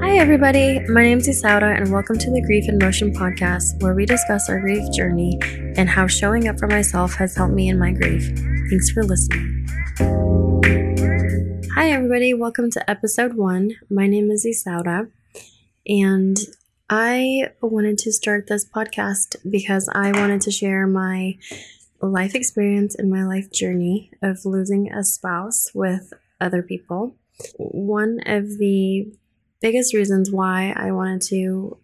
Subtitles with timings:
[0.00, 0.80] Hi, everybody.
[0.88, 4.50] My name is Izaura, and welcome to the Grief in Motion podcast, where we discuss
[4.50, 5.38] our grief journey
[5.76, 8.30] and how showing up for myself has helped me in my grief.
[8.68, 9.66] Thanks for listening.
[11.74, 12.34] Hi, everybody.
[12.34, 13.76] Welcome to episode one.
[13.88, 15.10] My name is Izaura,
[15.86, 16.36] and
[16.90, 21.38] I wanted to start this podcast because I wanted to share my
[22.02, 27.16] life experience and my life journey of losing a spouse with other people.
[27.56, 29.12] One of the
[29.60, 31.78] biggest reasons why I wanted to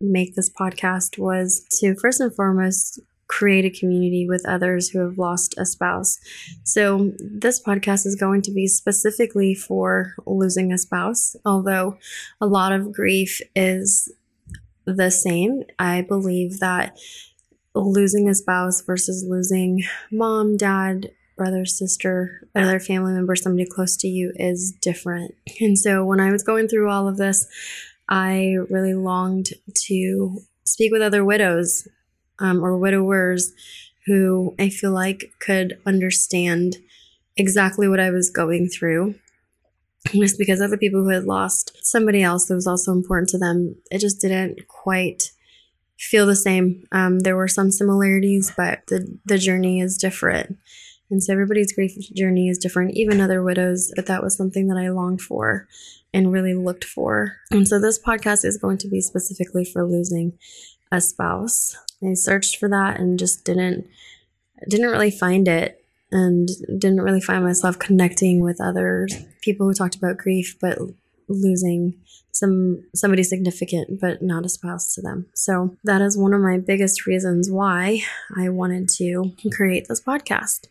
[0.00, 5.18] make this podcast was to first and foremost create a community with others who have
[5.18, 6.18] lost a spouse.
[6.62, 11.98] So, this podcast is going to be specifically for losing a spouse, although
[12.40, 14.12] a lot of grief is
[14.84, 15.64] the same.
[15.78, 16.96] I believe that
[17.84, 24.08] losing a spouse versus losing mom, dad, brother, sister, another family member, somebody close to
[24.08, 25.34] you is different.
[25.60, 27.46] And so when I was going through all of this,
[28.08, 29.50] I really longed
[29.86, 31.86] to speak with other widows
[32.38, 33.52] um, or widowers
[34.06, 36.76] who I feel like could understand
[37.36, 39.16] exactly what I was going through.
[40.12, 43.74] Just because other people who had lost somebody else that was also important to them,
[43.90, 45.32] it just didn't quite
[45.98, 46.84] feel the same.
[46.92, 50.58] Um, there were some similarities, but the the journey is different.
[51.10, 54.76] And so everybody's grief journey is different, even other widows, but that was something that
[54.76, 55.68] I longed for
[56.12, 57.36] and really looked for.
[57.52, 60.36] And so this podcast is going to be specifically for losing
[60.90, 61.76] a spouse.
[62.02, 63.86] I searched for that and just didn't
[64.68, 69.08] didn't really find it and didn't really find myself connecting with other
[69.42, 70.78] people who talked about grief but
[71.28, 71.94] losing
[72.32, 75.26] some somebody significant but not a spouse to them.
[75.34, 78.02] So that is one of my biggest reasons why
[78.36, 80.66] I wanted to create this podcast.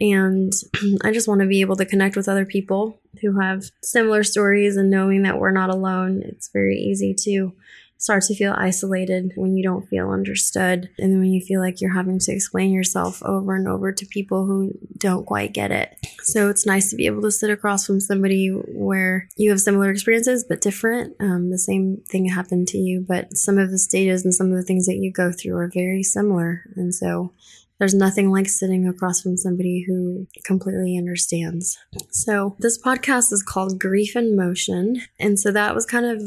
[0.00, 0.52] And
[1.04, 4.76] I just want to be able to connect with other people who have similar stories
[4.76, 6.22] and knowing that we're not alone.
[6.24, 7.52] It's very easy to
[8.00, 11.94] start to feel isolated when you don't feel understood and when you feel like you're
[11.94, 15.94] having to explain yourself over and over to people who don't quite get it.
[16.22, 19.90] So it's nice to be able to sit across from somebody where you have similar
[19.90, 21.14] experiences but different.
[21.20, 24.56] Um, the same thing happened to you, but some of the stages and some of
[24.56, 26.64] the things that you go through are very similar.
[26.76, 27.34] And so
[27.78, 31.78] there's nothing like sitting across from somebody who completely understands.
[32.10, 35.02] So, this podcast is called Grief in Motion.
[35.18, 36.22] And so that was kind of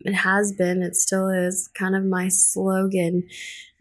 [0.00, 3.28] it has been, it still is kind of my slogan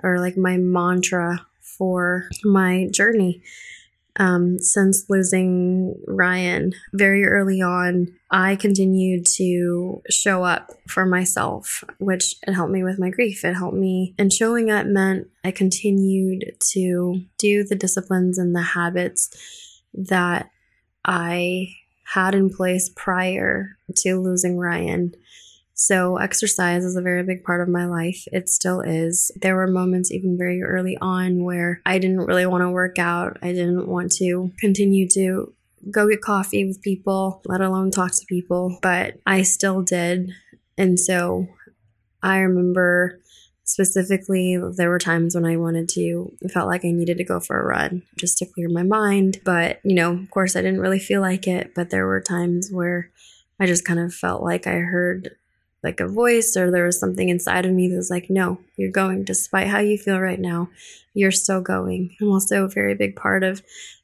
[0.04, 3.42] or like my mantra for my journey.
[4.20, 12.36] Um, since losing Ryan very early on, I continued to show up for myself, which
[12.48, 13.46] it helped me with my grief.
[13.46, 18.64] It helped me, and showing up meant I continued to do the disciplines and the
[18.64, 20.50] habits that
[21.06, 21.76] I
[22.14, 25.14] had in place prior to losing Ryan.
[25.80, 28.28] So, exercise is a very big part of my life.
[28.34, 29.32] It still is.
[29.40, 33.38] There were moments, even very early on, where I didn't really want to work out.
[33.44, 35.54] I didn't want to continue to
[35.92, 40.32] go get coffee with people, let alone talk to people, but I still did.
[40.80, 41.48] And so,
[42.24, 43.22] I remember
[43.64, 47.42] specifically there were times when i wanted to I felt like i needed to go
[47.42, 50.80] for a run just to clear my mind but you know of course i didn't
[50.80, 53.12] really feel like it but there were times where
[53.60, 55.36] i just kind of felt like i heard
[55.84, 58.92] like a voice or there was something inside of me that was like, no, you're
[58.92, 60.70] going despite how you feel right now.
[61.14, 62.16] You're still going.
[62.22, 63.62] I'm also a very big part of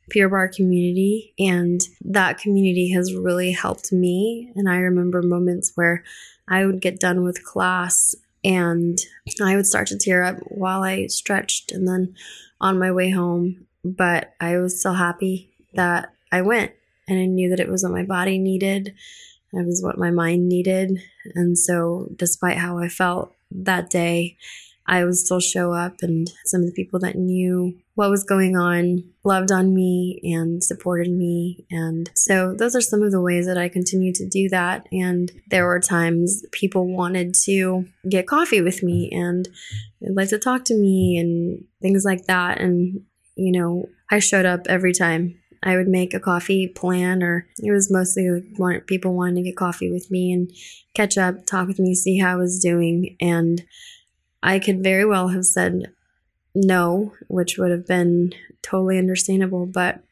[0.10, 4.52] Pure Barre community, and that community has really helped me.
[4.56, 6.04] And I remember moments where
[6.48, 9.00] I would get done with class and
[9.42, 12.16] I would start to tear up while I stretched and then
[12.60, 13.66] on my way home.
[13.86, 16.74] But I was still happy that I went
[17.08, 18.94] and I knew that it was what my body needed
[19.54, 21.00] it was what my mind needed.
[21.36, 24.38] And so, despite how I felt that day,
[24.86, 28.58] I would still show up, and some of the people that knew what was going
[28.58, 31.66] on loved on me and supported me.
[31.70, 34.88] And so, those are some of the ways that I continue to do that.
[34.92, 39.48] And there were times people wanted to get coffee with me and
[40.02, 42.60] they'd like to talk to me and things like that.
[42.60, 43.02] And,
[43.36, 47.72] you know, I showed up every time I would make a coffee plan, or it
[47.72, 50.52] was mostly like people wanting to get coffee with me and
[50.94, 53.16] catch up, talk with me, see how I was doing.
[53.20, 53.64] And
[54.42, 55.94] I could very well have said
[56.54, 60.04] no, which would have been totally understandable, but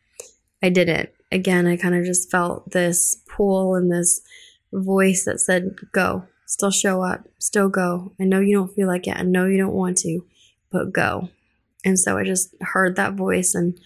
[0.63, 1.09] I didn't.
[1.31, 4.21] Again, I kind of just felt this pull and this
[4.73, 8.13] voice that said, go, still show up, still go.
[8.19, 9.17] I know you don't feel like it.
[9.17, 10.25] I know you don't want to,
[10.71, 11.29] but go.
[11.83, 13.79] And so I just heard that voice and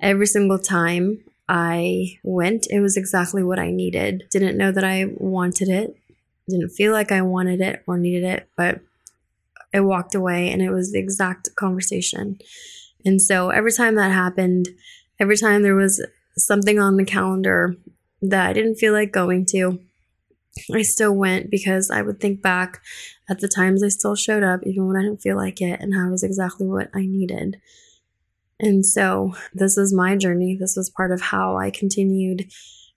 [0.00, 4.24] every single time I went, it was exactly what I needed.
[4.30, 5.96] Didn't know that I wanted it,
[6.48, 8.80] didn't feel like I wanted it or needed it, but
[9.72, 12.38] I walked away and it was the exact conversation.
[13.04, 14.68] And so every time that happened,
[15.18, 16.04] every time there was
[16.36, 17.76] something on the calendar
[18.22, 19.80] that I didn't feel like going to,
[20.74, 22.80] I still went because I would think back
[23.28, 25.94] at the times I still showed up, even when I didn't feel like it, and
[25.94, 27.60] how it was exactly what I needed.
[28.60, 30.56] And so this is my journey.
[30.58, 32.50] This was part of how I continued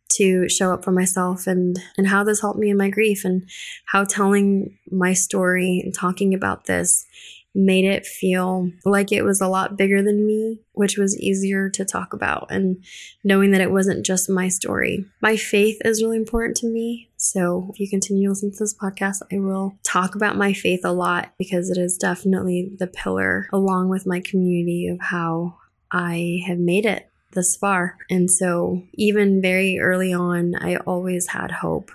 [0.10, 3.50] to show up for myself and and how this helped me in my grief and
[3.86, 7.06] how telling my story and talking about this
[7.55, 11.85] made it feel like it was a lot bigger than me, which was easier to
[11.85, 12.83] talk about and
[13.23, 15.05] knowing that it wasn't just my story.
[15.21, 17.09] My faith is really important to me.
[17.17, 20.81] So if you continue to listen to this podcast, I will talk about my faith
[20.83, 25.57] a lot because it is definitely the pillar along with my community of how
[25.91, 27.97] I have made it this far.
[28.09, 31.91] And so, even very early on, I always had hope.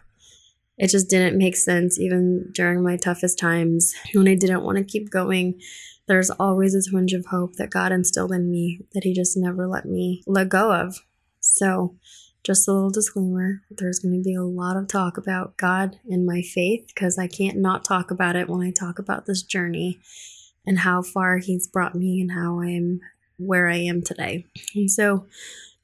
[0.78, 4.84] It just didn't make sense, even during my toughest times when I didn't want to
[4.84, 5.60] keep going.
[6.06, 9.66] There's always a twinge of hope that God instilled in me that He just never
[9.66, 11.00] let me let go of.
[11.40, 11.96] So,
[12.44, 16.25] just a little disclaimer there's going to be a lot of talk about God and
[16.25, 19.98] my faith because I can't not talk about it when I talk about this journey
[20.64, 23.00] and how far He's brought me and how I'm
[23.36, 24.46] where I am today.
[24.75, 25.26] And so,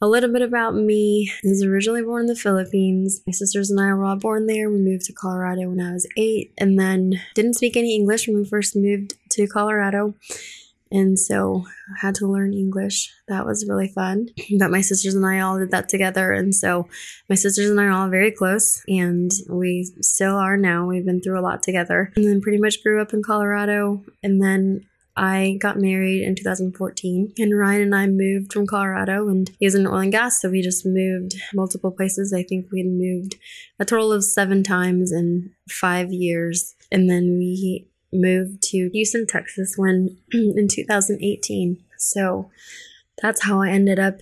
[0.04, 3.22] a little bit about me I was originally born in the Philippines.
[3.26, 4.70] My sisters and I were all born there.
[4.70, 8.36] We moved to Colorado when I was eight and then didn't speak any English when
[8.36, 10.14] we first moved to Colorado.
[10.90, 13.10] And so I had to learn English.
[13.28, 14.28] That was really fun.
[14.58, 16.32] But my sisters and I all did that together.
[16.32, 16.86] And so
[17.30, 20.86] my sisters and I are all very close, and we still are now.
[20.86, 22.12] We've been through a lot together.
[22.14, 24.04] And then pretty much grew up in Colorado.
[24.22, 24.86] And then
[25.16, 29.74] I got married in 2014, and Ryan and I moved from Colorado, and he was
[29.74, 32.32] in oil and gas, so we just moved multiple places.
[32.32, 33.36] I think we moved
[33.78, 39.74] a total of seven times in five years, and then we moved to Houston, Texas,
[39.76, 41.82] when in 2018.
[41.96, 42.50] So
[43.22, 44.20] that's how I ended up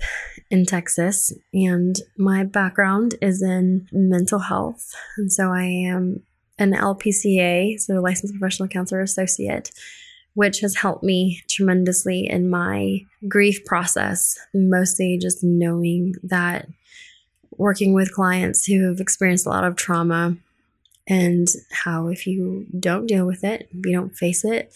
[0.51, 6.23] in Texas, and my background is in mental health, and so I am
[6.59, 9.73] an LPCA, so licensed professional counselor associate
[10.35, 14.39] which has helped me tremendously in my grief process.
[14.55, 16.69] Mostly just knowing that
[17.57, 20.37] working with clients who have experienced a lot of trauma
[21.07, 24.73] and how if you don't deal with it, if you don't face it,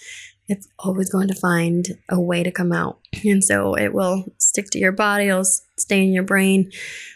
[0.48, 2.98] it's always going to find a way to come out.
[3.24, 6.70] And so it will stick to your body, it'll stay in your brain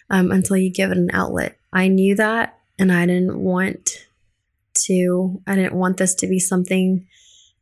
[0.09, 1.57] um, until you give it an outlet.
[1.73, 4.07] I knew that and I didn't want
[4.87, 7.07] to, I didn't want this to be something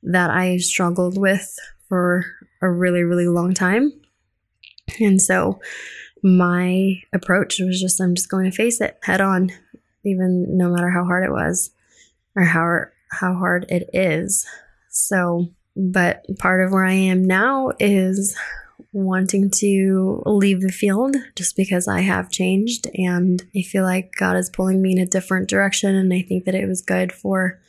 [0.02, 1.56] that I struggled with
[1.88, 2.24] for
[2.62, 3.92] a really, really long time.
[5.00, 5.60] And so
[6.22, 9.50] my approach was just I'm just going to face it head on,
[10.04, 11.70] even no matter how hard it was
[12.34, 14.46] or how how hard it is.
[14.90, 18.36] So, but part of where I am now is
[18.92, 24.36] wanting to leave the field just because I have changed and I feel like God
[24.36, 27.60] is pulling me in a different direction and I think that it was good for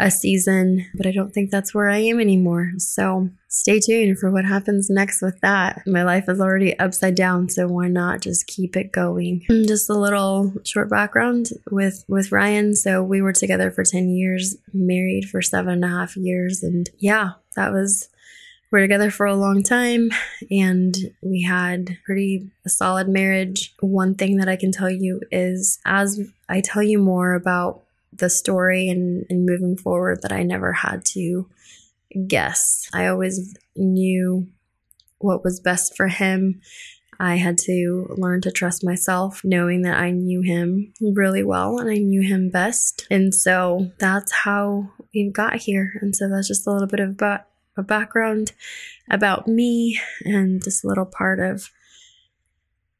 [0.00, 2.72] a season, but I don't think that's where I am anymore.
[2.78, 5.82] So stay tuned for what happens next with that.
[5.86, 9.44] My life is already upside down, so why not just keep it going?
[9.50, 12.74] Mm, just a little short background with with Ryan.
[12.74, 16.88] So we were together for 10 years, married for seven and a half years, and
[16.98, 18.08] yeah, that was
[18.72, 20.10] we're together for a long time
[20.50, 23.74] and we had pretty a solid marriage.
[23.80, 28.30] One thing that I can tell you is as I tell you more about the
[28.30, 31.48] story and, and moving forward that I never had to
[32.26, 32.88] guess.
[32.92, 34.48] I always knew
[35.18, 36.60] what was best for him.
[37.18, 41.90] I had to learn to trust myself, knowing that I knew him really well and
[41.90, 43.06] I knew him best.
[43.10, 45.92] And so that's how we got here.
[46.00, 47.20] And so that's just a little bit of
[47.76, 48.52] a background
[49.10, 51.70] about me and just a little part of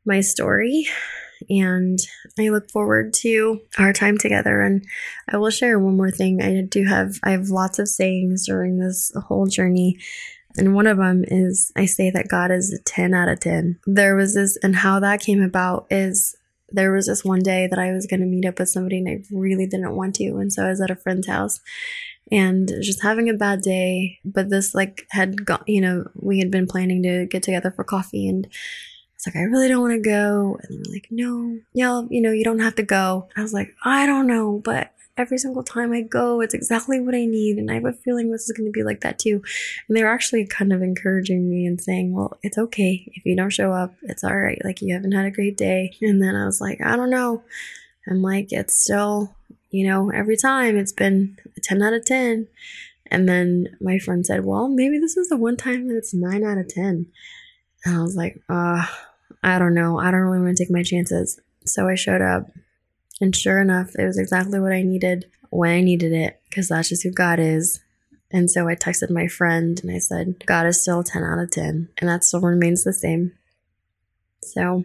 [0.05, 0.87] my story
[1.49, 1.99] and
[2.39, 4.61] I look forward to our time together.
[4.61, 4.85] And
[5.29, 6.43] I will share one more thing.
[6.43, 9.99] I do have I have lots of sayings during this whole journey.
[10.57, 13.79] And one of them is I say that God is a 10 out of 10.
[13.87, 16.37] There was this, and how that came about is
[16.73, 19.09] there was this one day that I was going to meet up with somebody and
[19.09, 20.37] I really didn't want to.
[20.37, 21.61] And so I was at a friend's house
[22.31, 24.19] and just having a bad day.
[24.25, 27.85] But this, like, had got, you know, we had been planning to get together for
[27.85, 28.47] coffee and
[29.21, 30.59] it's like, I really don't want to go.
[30.63, 33.29] And they're like, no, yeah, you know, you don't have to go.
[33.37, 37.15] I was like, I don't know, but every single time I go, it's exactly what
[37.15, 37.59] I need.
[37.59, 39.43] And I have a feeling this is going to be like that too.
[39.87, 43.13] And they were actually kind of encouraging me and saying, well, it's okay.
[43.15, 44.59] If you don't show up, it's all right.
[44.65, 45.95] Like you haven't had a great day.
[46.01, 47.43] And then I was like, I don't know.
[48.09, 49.37] I'm like, it's still,
[49.71, 52.49] you know, every time it's been a 10 out of 10.
[53.11, 56.43] And then my friend said, well, maybe this is the one time that it's 9
[56.43, 57.07] out of 10.
[57.85, 58.87] And I was like, uh,
[59.43, 59.99] I don't know.
[59.99, 61.41] I don't really want to take my chances.
[61.65, 62.51] So I showed up.
[63.21, 66.89] And sure enough, it was exactly what I needed when I needed it, because that's
[66.89, 67.81] just who God is.
[68.31, 71.51] And so I texted my friend and I said, God is still 10 out of
[71.51, 71.89] 10.
[71.99, 73.33] And that still remains the same.
[74.43, 74.85] So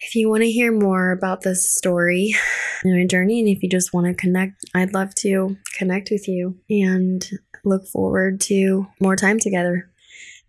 [0.00, 2.34] if you want to hear more about this story
[2.82, 6.28] and my journey, and if you just want to connect, I'd love to connect with
[6.28, 7.28] you and
[7.64, 9.88] look forward to more time together.